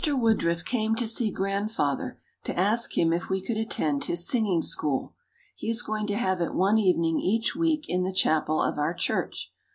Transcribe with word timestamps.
Woodruff 0.07 0.65
came 0.65 0.95
to 0.95 1.05
see 1.05 1.29
Grandfather 1.29 2.17
to 2.45 2.57
ask 2.59 2.97
him 2.97 3.13
if 3.13 3.29
we 3.29 3.39
could 3.39 3.55
attend 3.57 4.05
his 4.05 4.27
singing 4.27 4.63
school. 4.63 5.13
He 5.53 5.69
is 5.69 5.83
going 5.83 6.07
to 6.07 6.15
have 6.17 6.41
it 6.41 6.55
one 6.55 6.79
evening 6.79 7.19
each 7.19 7.55
week 7.55 7.85
in 7.87 8.01
the 8.03 8.11
chapel 8.11 8.63
of 8.63 8.79
our 8.79 8.95
church. 8.95 9.53